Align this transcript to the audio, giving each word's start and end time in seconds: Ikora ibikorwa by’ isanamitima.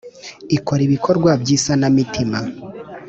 Ikora 0.57 0.81
ibikorwa 0.87 1.31
by’ 1.41 1.49
isanamitima. 1.57 2.39